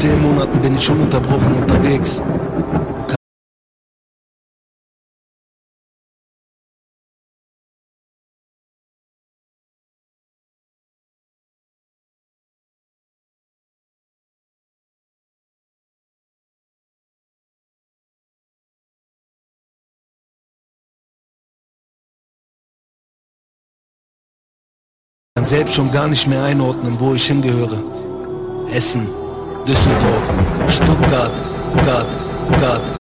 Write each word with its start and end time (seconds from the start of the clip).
zehn 0.00 0.22
Monaten 0.22 0.58
bin 0.62 0.76
ich 0.76 0.90
ununterbrochen 0.90 1.52
unterwegs. 1.56 2.22
kann 25.36 25.48
selbst 25.48 25.74
schon 25.74 25.90
gar 25.90 26.06
nicht 26.08 26.26
mehr 26.26 26.44
einordnen, 26.44 27.00
wo 27.00 27.14
ich 27.14 27.26
hingehöre. 27.26 27.82
Essen, 28.74 29.06
до 29.66 29.74
седов, 29.74 30.22
что 30.68 30.92
гад, 31.10 31.32
гад, 31.84 32.06
гад. 32.60 32.99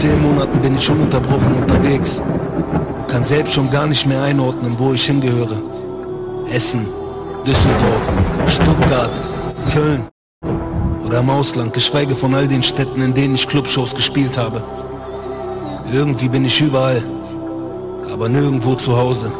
Zehn 0.00 0.22
Monaten 0.22 0.58
bin 0.62 0.76
ich 0.78 0.88
ununterbrochen 0.88 1.52
unterwegs. 1.56 2.22
Kann 3.08 3.22
selbst 3.22 3.52
schon 3.52 3.70
gar 3.70 3.86
nicht 3.86 4.06
mehr 4.06 4.22
einordnen, 4.22 4.74
wo 4.78 4.94
ich 4.94 5.04
hingehöre. 5.04 5.58
Essen, 6.50 6.86
Düsseldorf, 7.46 8.04
Stuttgart, 8.48 9.10
Köln 9.74 10.08
oder 11.04 11.18
im 11.20 11.28
Ausland, 11.28 11.74
geschweige 11.74 12.14
von 12.14 12.34
all 12.34 12.48
den 12.48 12.62
Städten, 12.62 13.02
in 13.02 13.12
denen 13.12 13.34
ich 13.34 13.46
Clubshows 13.46 13.94
gespielt 13.94 14.38
habe. 14.38 14.62
Irgendwie 15.92 16.30
bin 16.30 16.46
ich 16.46 16.58
überall, 16.62 17.02
aber 18.10 18.30
nirgendwo 18.30 18.76
zu 18.76 18.96
Hause. 18.96 19.30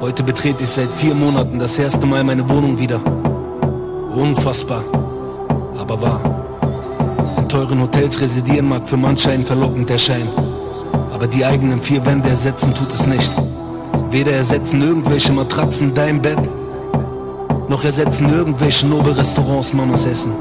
Heute 0.00 0.22
betrete 0.22 0.64
ich 0.64 0.70
seit 0.70 0.88
vier 0.88 1.14
Monaten 1.14 1.58
das 1.58 1.78
erste 1.78 2.06
Mal 2.06 2.24
meine 2.24 2.48
Wohnung 2.48 2.78
wieder. 2.78 3.00
Unfassbar, 4.14 4.84
aber 5.76 6.00
wahr 6.00 6.49
teuren 7.50 7.82
Hotels 7.82 8.20
residieren 8.20 8.68
mag 8.68 8.88
für 8.88 8.96
manch 8.96 9.28
einen 9.28 9.44
verlockend 9.44 9.90
erscheinen. 9.90 10.30
Aber 11.12 11.26
die 11.26 11.44
eigenen 11.44 11.82
vier 11.82 12.04
Wände 12.06 12.28
ersetzen 12.28 12.72
tut 12.74 12.94
es 12.94 13.06
nicht. 13.06 13.32
Weder 14.10 14.32
ersetzen 14.32 14.80
irgendwelche 14.80 15.32
Matratzen 15.32 15.92
dein 15.92 16.22
Bett, 16.22 16.38
noch 17.68 17.84
ersetzen 17.84 18.30
irgendwelche 18.32 18.86
Nobelrestaurants 18.86 19.72
Mamas 19.72 20.06
Essen. 20.06 20.32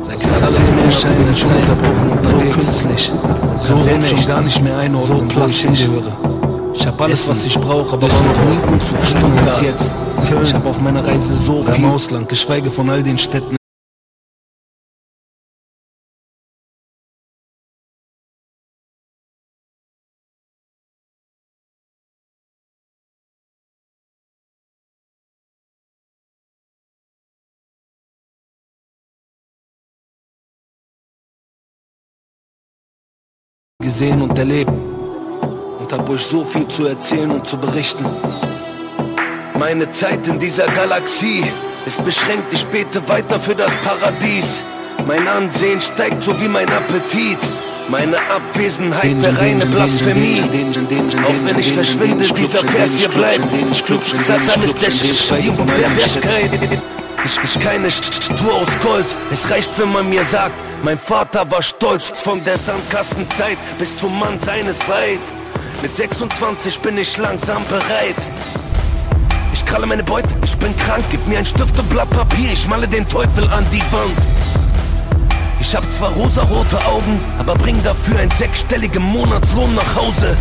Seit 0.00 0.20
knapp 0.20 0.52
zehn 0.52 0.76
mehr 0.76 0.92
scheinen 0.92 1.36
schon 1.36 1.50
unterbrochen 1.50 2.10
und 2.10 2.26
so 2.26 2.36
künstlich. 2.36 3.12
So 3.60 3.78
selbst 3.80 4.10
schon 4.10 4.26
gar 4.26 4.42
nicht 4.42 4.62
mehr 4.62 4.78
einordnen, 4.78 5.30
so 5.30 5.40
wo 5.40 5.46
ich 5.46 5.60
hingehöre. 5.60 6.12
Ich 6.74 6.86
hab 6.86 7.00
alles, 7.00 7.28
was 7.28 7.44
ich 7.46 7.58
brauche, 7.58 7.94
aber 7.94 8.08
war 8.08 8.22
noch 8.22 8.44
nie 8.44 8.72
unzufrieden 8.74 9.38
als 9.48 9.60
jetzt. 9.62 9.92
Ich 10.44 10.54
hab 10.54 10.66
auf 10.66 10.80
meiner 10.80 11.04
Reise 11.04 11.34
so 11.34 11.62
viel 11.62 11.76
im 11.76 11.90
Ausland, 11.90 12.28
geschweige 12.28 12.70
von 12.70 12.88
all 12.90 13.02
den 13.02 13.18
Städten 13.18 13.57
gesehen 33.88 34.20
und 34.20 34.38
erlebt 34.38 34.70
und 35.80 35.90
hab 35.90 36.10
euch 36.10 36.20
so 36.20 36.44
viel 36.44 36.68
zu 36.68 36.86
erzählen 36.86 37.30
und 37.30 37.46
zu 37.46 37.56
berichten. 37.56 38.04
Meine 39.58 39.90
Zeit 39.92 40.28
in 40.28 40.38
dieser 40.38 40.66
Galaxie 40.66 41.42
ist 41.86 42.04
beschränkt, 42.04 42.52
ich 42.52 42.66
bete 42.66 43.00
weiter 43.08 43.40
für 43.40 43.54
das 43.54 43.72
Paradies. 43.82 44.62
Mein 45.06 45.26
Ansehen 45.26 45.80
steigt 45.80 46.22
so 46.22 46.38
wie 46.38 46.48
mein 46.48 46.68
Appetit. 46.68 47.38
Meine 47.88 48.18
Abwesenheit 48.30 49.22
wäre 49.22 49.38
reine 49.38 49.64
Blasphemie. 49.64 50.42
Auch 51.24 51.40
wenn 51.46 51.58
ich 51.58 51.72
verschwinde, 51.72 52.26
dieser 52.26 52.58
Vers 52.58 52.90
hier 52.98 53.08
bleibt. 53.08 53.40
Klugscheißer 53.86 54.64
ist 54.64 54.82
der 54.82 54.90
Stil 54.90 55.50
und 55.58 55.66
Perverskheit. 55.66 56.50
Ich, 57.24 57.38
ich 57.42 57.58
keine 57.58 57.90
Statue 57.90 58.52
aus 58.52 58.68
Gold, 58.80 59.06
es 59.32 59.50
reicht, 59.50 59.70
wenn 59.78 59.92
man 59.92 60.08
mir 60.08 60.24
sagt, 60.24 60.54
mein 60.84 60.98
Vater 60.98 61.50
war 61.50 61.62
stolz 61.62 62.20
von 62.20 62.42
der 62.44 62.56
Sandkastenzeit 62.56 63.58
bis 63.78 63.96
zum 63.96 64.18
Mann 64.18 64.38
seines 64.40 64.80
weit. 64.88 65.20
Mit 65.82 65.94
26 65.94 66.78
bin 66.78 66.96
ich 66.96 67.16
langsam 67.18 67.64
bereit. 67.66 68.16
Ich 69.52 69.64
kralle 69.64 69.86
meine 69.86 70.04
Beute, 70.04 70.28
ich 70.44 70.56
bin 70.56 70.76
krank, 70.76 71.04
gib 71.10 71.26
mir 71.26 71.38
ein 71.38 71.46
Stift 71.46 71.78
und 71.78 71.88
Blatt 71.88 72.08
Papier, 72.10 72.52
ich 72.52 72.68
male 72.68 72.86
den 72.86 73.06
Teufel 73.08 73.48
an 73.48 73.66
die 73.72 73.82
Wand. 73.92 74.18
Ich 75.60 75.74
hab 75.74 75.90
zwar 75.92 76.12
rosarote 76.12 76.82
Augen, 76.86 77.20
aber 77.38 77.54
bring 77.56 77.82
dafür 77.82 78.18
einen 78.20 78.30
sechsstelligen 78.30 79.02
Monatslohn 79.02 79.74
nach 79.74 79.96
Hause. 79.96 80.36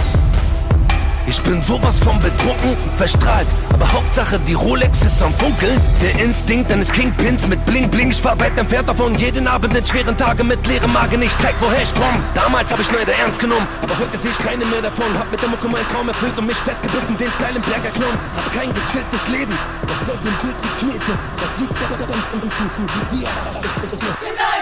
Ich 1.30 1.42
bin 1.42 1.62
sowas 1.62 2.00
von 2.00 2.18
betrunken 2.22 2.78
verstrahlt, 2.96 3.48
aber 3.74 3.92
Hauptsache 3.92 4.40
die 4.48 4.54
Rolex 4.54 5.04
ist 5.04 5.22
am 5.22 5.34
Funkeln. 5.34 5.78
Der 6.02 6.24
Instinkt 6.24 6.72
eines 6.72 6.90
Kingpins 6.90 7.46
mit 7.48 7.66
Bling 7.66 7.90
Bling, 7.90 8.12
ich 8.12 8.24
war 8.24 8.40
weit 8.40 8.58
entfernt 8.58 8.88
davon. 8.88 9.14
Jeden 9.16 9.46
Abend 9.46 9.76
in 9.76 9.86
schweren 9.86 10.16
Tagen 10.16 10.48
mit 10.48 10.66
leerem 10.66 10.94
Magen, 10.94 11.22
ich 11.22 11.38
zeig 11.40 11.56
woher 11.60 11.84
ich 11.84 11.94
komm. 11.94 12.24
Damals 12.34 12.72
hab 12.72 12.80
ich 12.80 12.90
Neider 12.94 13.12
ernst 13.20 13.42
genommen, 13.42 13.68
aber 13.82 14.00
heute 14.00 14.18
sehe 14.18 14.32
ich 14.32 14.38
keine 14.38 14.64
mehr 14.66 14.82
davon. 14.82 15.08
Hab 15.20 15.30
mit 15.30 15.42
der 15.42 15.50
Mucke 15.50 15.68
meinen 15.68 15.88
Traum 15.90 16.08
erfüllt 16.08 16.38
und 16.38 16.48
mich 16.48 16.56
festgebissen, 16.56 17.18
den 17.18 17.32
steilen 17.32 17.62
Berg 17.62 17.84
erklommen. 17.84 18.18
Hab 18.38 18.48
kein 18.54 18.74
gechilltes 18.74 19.28
Leben, 19.28 19.52
das 19.84 20.00
Gott 20.08 20.24
im 20.24 20.32
Bild 20.48 20.56
die 20.64 20.74
Knete, 20.80 21.12
das 21.12 21.52
liegt 21.60 21.76
da, 21.76 21.92
da, 21.92 21.96
da, 21.98 22.06
da, 22.08 22.16
da, 22.16 22.24
da, 22.24 22.48
da, 22.48 22.48
da, 22.48 22.88
da, 23.12 23.60
da, 23.60 23.92
da, 23.92 24.32
da, 24.32 24.57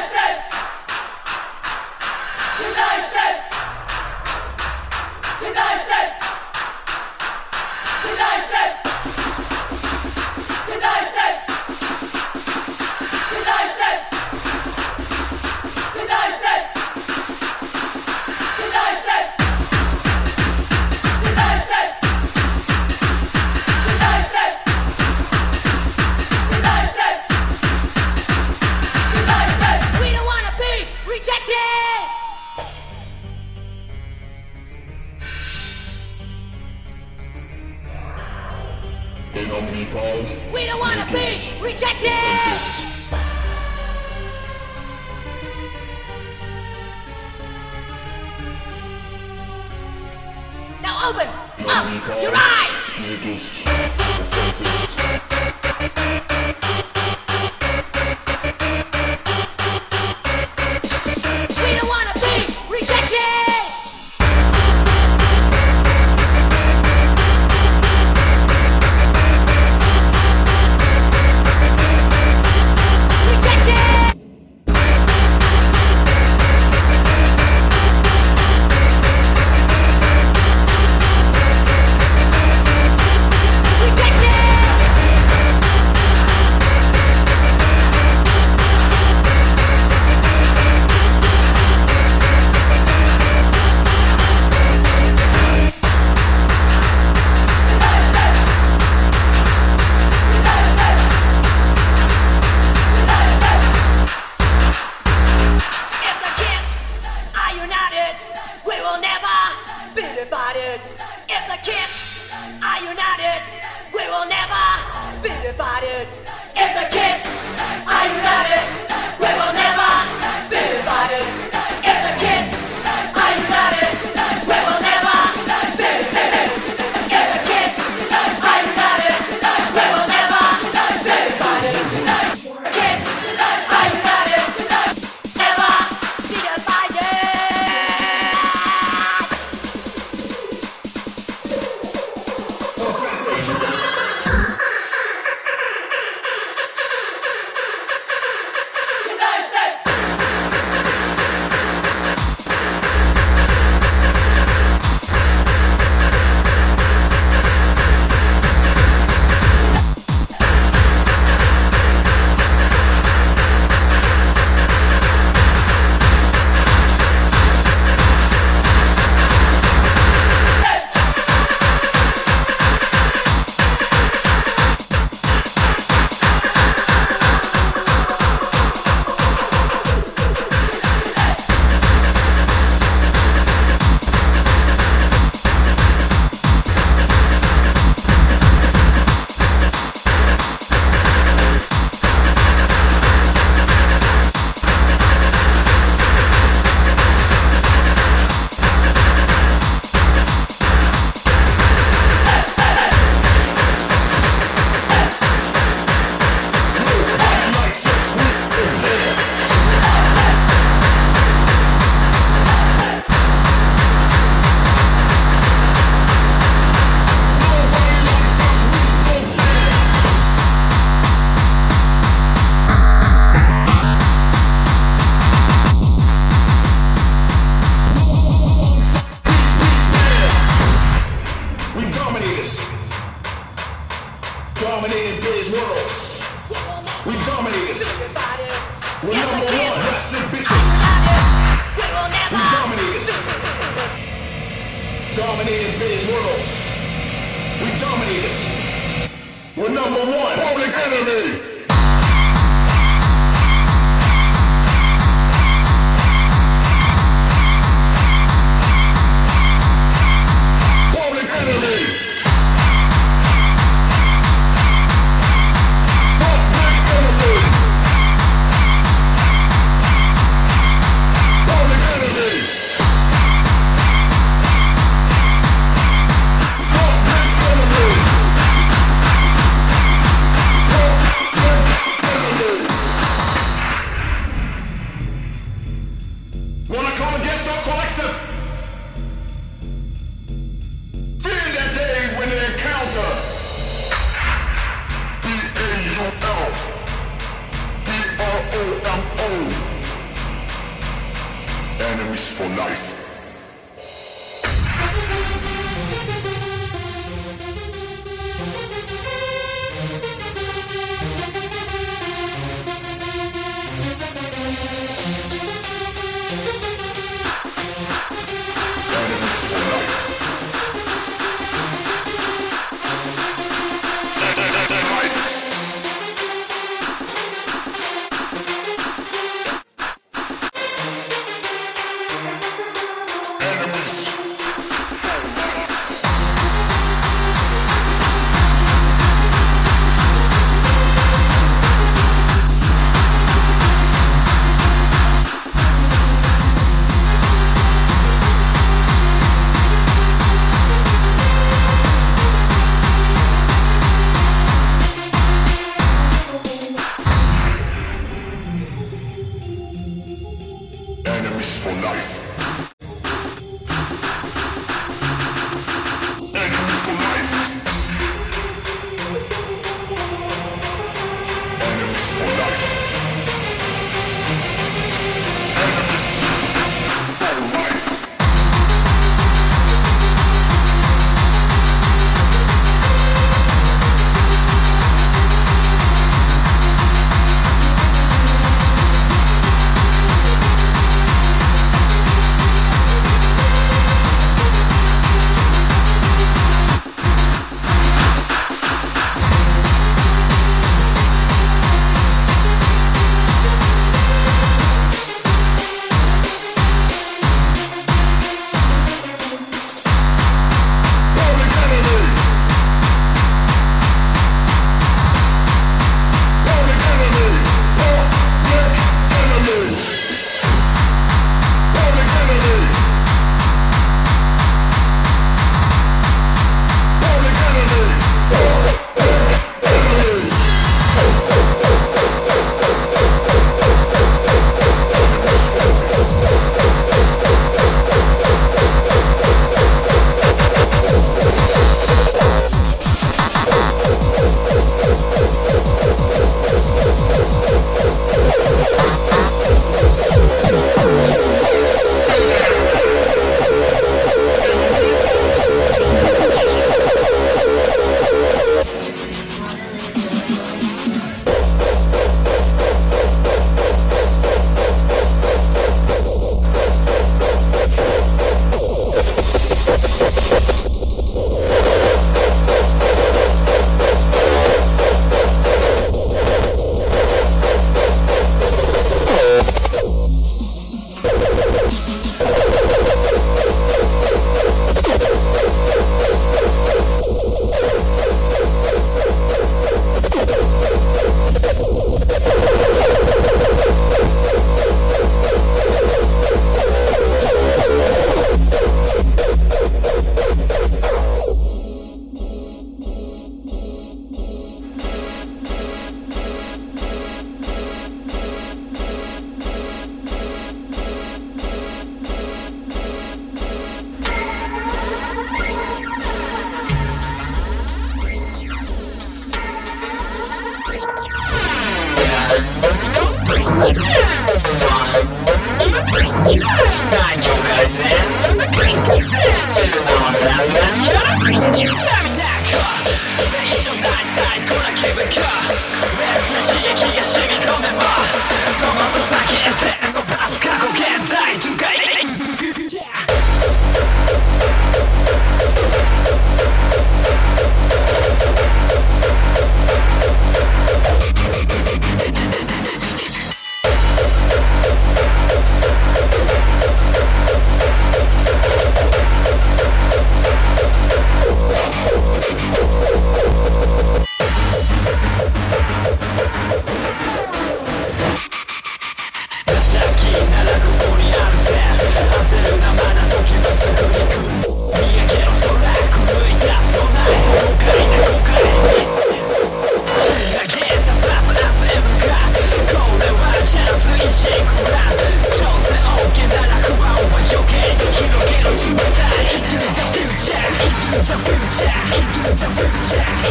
for 302.16 302.48
life. 302.56 303.05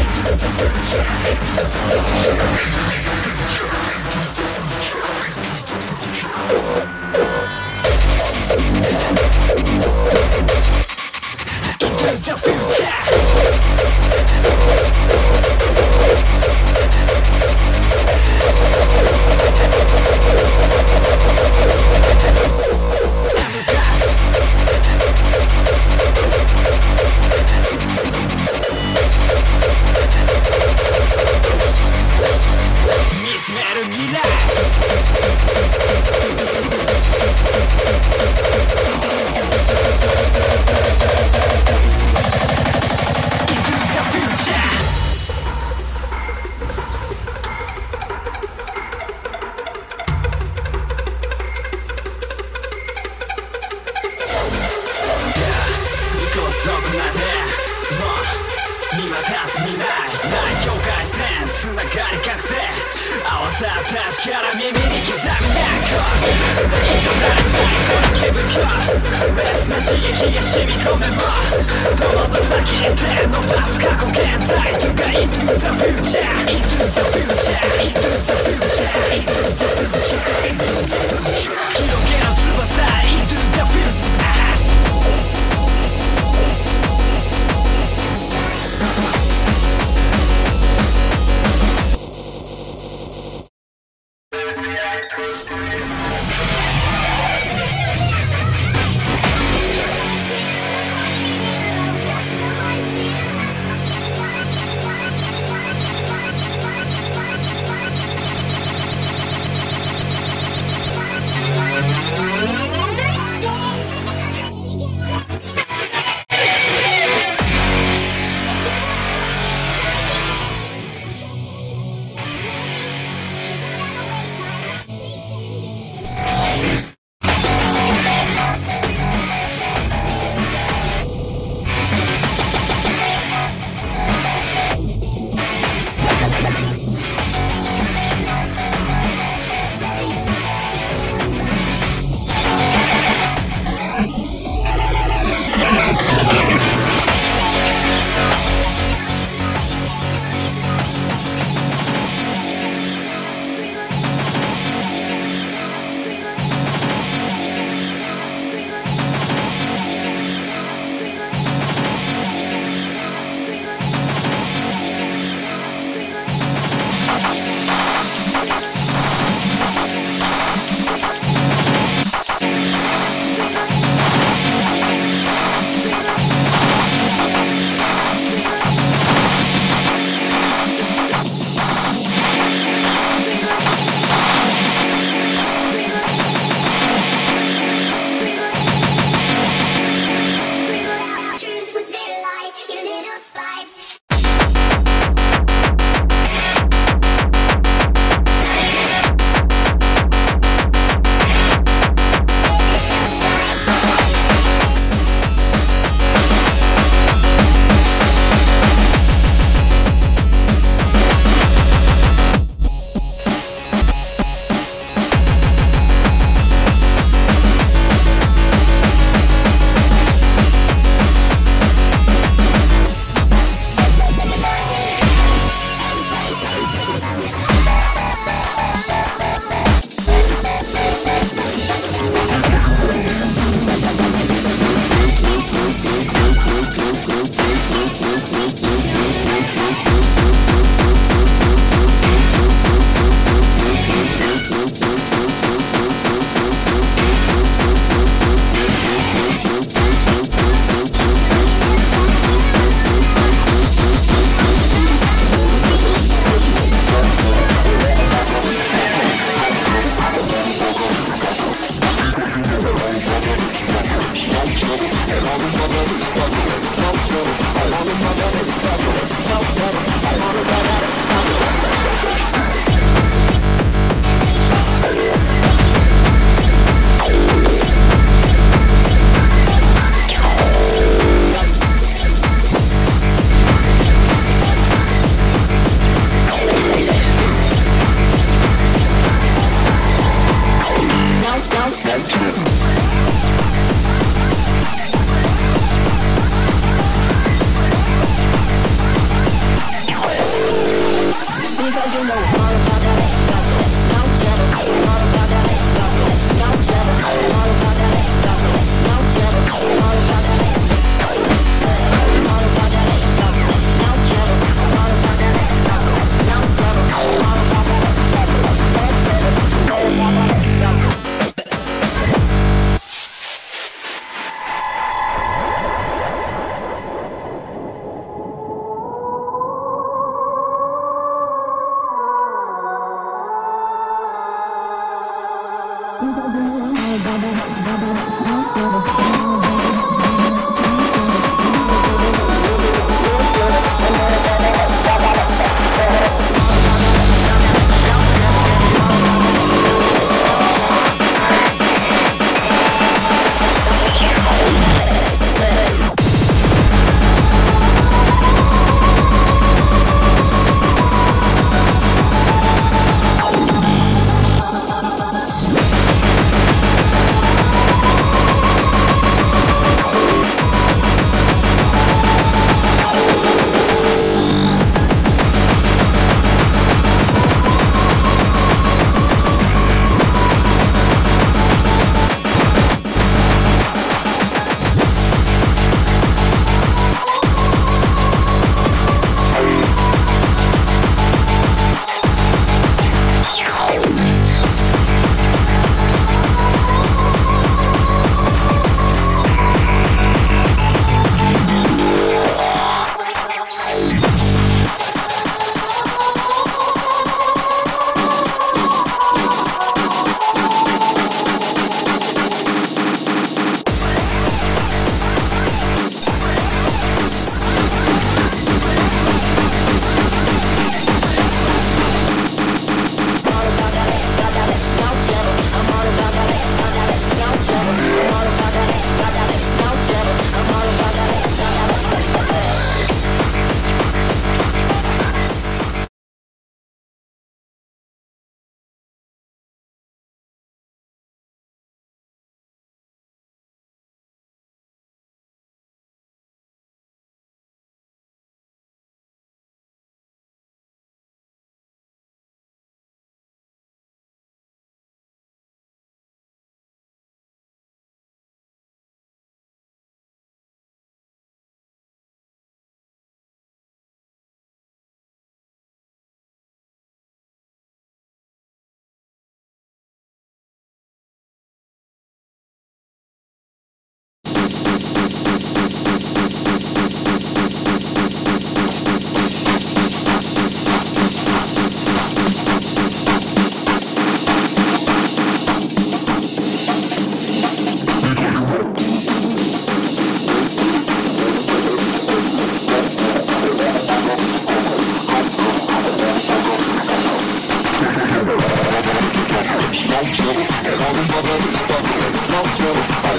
Let's 0.05 1.77
go. 3.59 3.64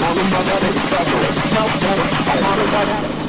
I'm 0.08 0.30
mother, 0.30 0.66
it's 0.68 0.88
better, 0.88 1.18
it's 1.26 1.52
not 1.52 1.66
time. 1.80 1.98
I 2.30 2.40
wanna 2.40 2.70
mother. 2.70 3.25